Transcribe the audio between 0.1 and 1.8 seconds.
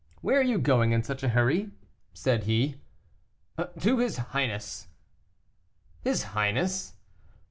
"Where are you going in such a hurry?"